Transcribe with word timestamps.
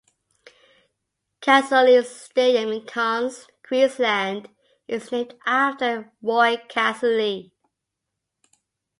Cazaly's 1.43 2.09
Stadium 2.09 2.71
in 2.71 2.87
Cairns, 2.87 3.45
Queensland 3.63 4.49
is 4.87 5.11
named 5.11 5.35
after 5.45 6.11
Roy 6.23 6.57
Cazaly. 6.67 7.51